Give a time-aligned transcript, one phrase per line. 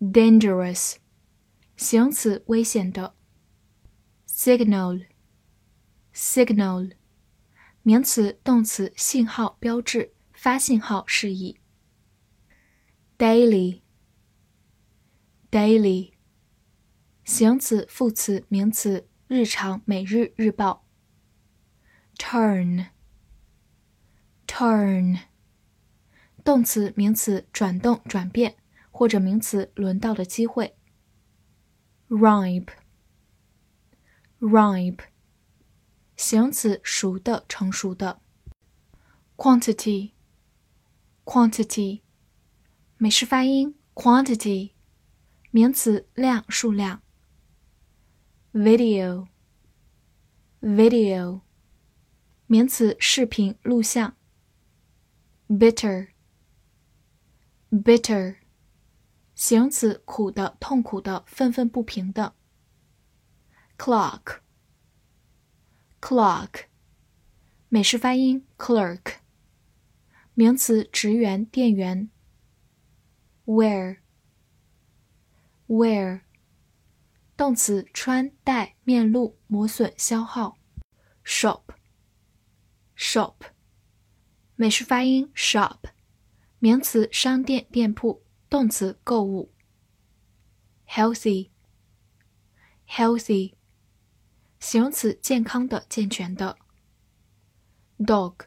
[0.00, 0.96] dangerous，
[1.76, 3.14] 形容词，危险的。
[4.28, 5.06] Signal,
[6.14, 6.92] signal，
[7.82, 11.58] 名词、动词，信号、标志、发信号示意。
[13.18, 13.82] Daily,
[15.50, 16.12] daily，
[17.24, 19.08] 形容词、副词、名词。
[19.28, 20.86] 日常、每日、日报。
[22.16, 22.84] turn，turn，
[26.44, 28.56] 动词、名词，转动、转变，
[28.96, 30.74] 或者名词，轮到的机会。
[32.08, 32.70] ripe，ripe，
[36.16, 38.22] 形容词，熟的、成熟的。
[39.36, 42.00] quantity，quantity，
[42.96, 44.72] 美式发音，quantity，
[45.50, 47.02] 名词，量、数量。
[48.54, 49.28] video
[50.62, 51.42] video
[52.46, 54.16] 名词视频录像
[55.46, 56.08] bitter
[57.70, 58.36] bitter
[59.36, 62.34] 形容词苦的痛苦的愤愤不平的。
[63.78, 64.40] Clock
[66.00, 66.64] clock
[67.68, 69.16] 美式发音 clerk
[70.34, 72.10] 名词职员店员。
[73.44, 73.98] Wear
[75.68, 76.22] wear
[77.36, 80.58] 动词穿戴面露磨损消耗
[81.24, 81.74] ，shop，shop，
[84.56, 85.76] 美式发音 shop，
[86.58, 89.50] 名词商店店铺，动词购物。
[90.88, 93.54] healthy，healthy，
[94.60, 96.56] 形容词健康的健全的。
[97.98, 98.44] dog，dog，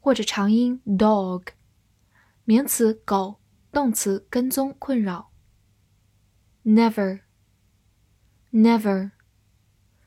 [0.00, 1.48] 或者长音 dog，
[2.44, 3.40] 名词狗，
[3.70, 5.30] 动词跟踪困扰。
[6.64, 7.20] Never,
[8.52, 9.10] never，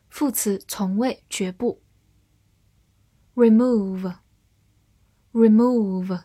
[0.10, 1.84] 副词从未、绝不。
[3.36, 4.16] Remove,
[5.34, 6.24] remove，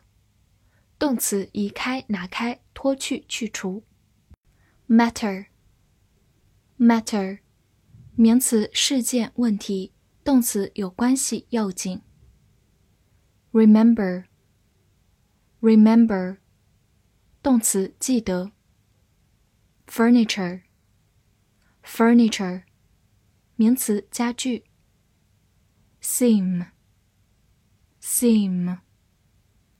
[1.01, 3.83] 动词移开、拿开、脱去、去除。
[4.87, 5.47] Matter,
[6.79, 7.39] matter，
[8.15, 12.03] 名词事件、问题，动词有关系、要紧。
[13.51, 14.27] Remember,
[15.63, 16.37] remember，
[17.43, 18.53] 动词记得。
[19.87, 20.63] furniture
[21.83, 22.63] furniture
[23.57, 24.65] 名词家具
[26.01, 26.67] seem
[28.01, 28.79] seem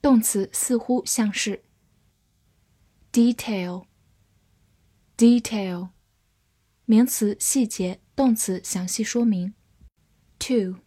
[0.01, 1.63] 动词似乎像是
[3.11, 3.85] detail
[5.15, 5.89] detail
[6.85, 9.53] 名词细节动词详细说明
[10.39, 10.79] two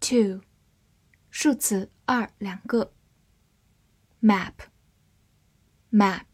[0.00, 0.40] two
[1.30, 2.94] 数词二两个
[4.20, 4.54] map
[5.90, 6.24] map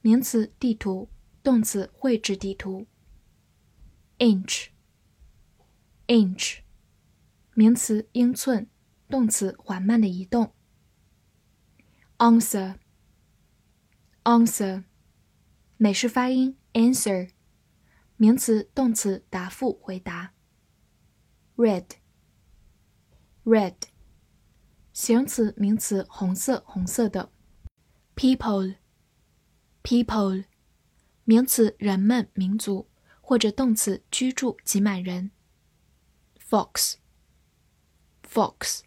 [0.00, 1.10] 名词地图，
[1.42, 2.86] 动词绘制地图。
[4.18, 4.70] inch，inch，
[7.54, 8.68] 名词英寸，
[9.08, 10.52] 动词缓慢的移动。
[12.18, 14.84] answer，answer，
[15.76, 17.30] 美式发音 answer，
[18.16, 20.34] 名词动词答复回答。
[21.56, 23.74] red，red，
[24.92, 27.32] 形容词名词红色红色的。
[28.14, 28.76] people。
[29.82, 30.44] People，
[31.22, 32.88] 名词人们、民族，
[33.20, 35.30] 或者动词居住、挤满人。
[36.40, 38.80] Fox，Fox，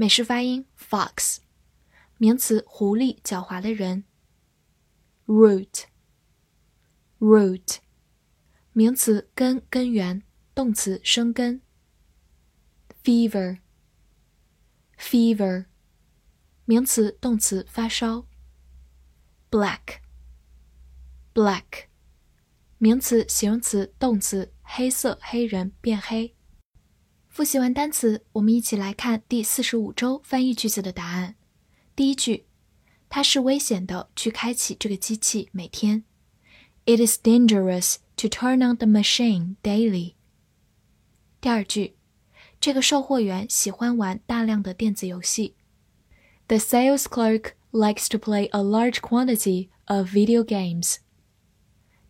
[0.00, 1.38] 美式发音 Fox，
[2.18, 4.04] 名词狐狸、狡猾的人。
[5.26, 5.78] Root，Root，
[8.72, 10.22] 名词根、根源，
[10.54, 11.62] 动词生根。
[13.02, 15.66] Fever，Fever，
[16.64, 18.24] 名词动词发烧。
[19.50, 19.98] black
[21.34, 21.86] black
[22.78, 26.36] 名词、形容词、动词，黑色、黑人、变黑。
[27.38, 31.36] 复习完单词，我们一起来看第四十五周翻译句子的答案。
[31.94, 32.46] 第一句，
[33.08, 36.02] 它是危险的，去开启这个机器每天。
[36.84, 40.14] It is dangerous to turn on the machine daily。
[41.40, 41.94] 第二句，
[42.60, 45.54] 这个售货员喜欢玩大量的电子游戏。
[46.48, 50.96] The sales clerk likes to play a large quantity of video games。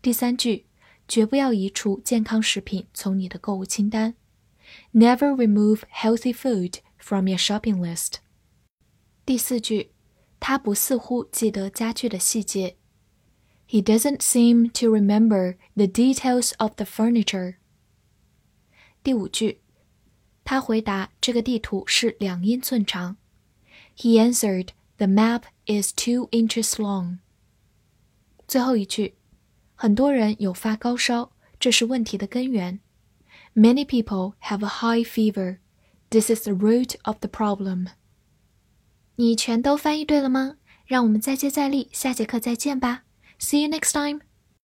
[0.01, 0.65] 第三句，
[1.07, 4.15] 绝不要移除健康食品从你的购物清单。
[4.92, 8.16] Never remove healthy food from your shopping list。
[9.25, 9.92] 第四句，
[10.40, 12.78] 他不似乎记得家具的细节。
[13.68, 17.56] He doesn't seem to remember the details of the furniture.
[19.04, 19.62] 第五句，
[20.44, 23.18] 他回答这个地图是两英寸长。
[23.95, 27.19] He answered, "The map is two inches long."
[28.48, 29.16] 最后一句，
[29.75, 32.80] 很多人有发高烧，这是问题的根源。
[33.57, 35.60] Many people have a high fever.
[36.10, 37.88] This is the root of the problem.
[39.16, 40.56] 你全都翻译对了吗？
[40.86, 43.04] 让我们再接再厉，下节课再见吧。
[43.40, 44.22] See you next time.